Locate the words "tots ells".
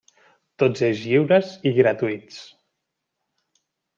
0.61-1.01